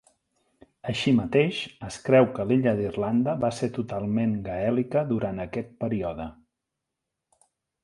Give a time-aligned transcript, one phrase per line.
[0.93, 6.29] Així mateix, es creu que l'illa d'Irlanda va ser totalment gaèlica durant aquest període.